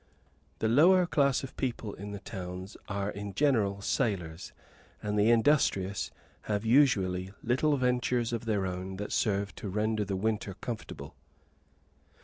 [0.57, 4.51] The lower class of people in the towns are in general sailors;
[4.99, 6.09] and the industrious
[6.45, 11.13] have usually little ventures of their own that serve to render the winter comfortable.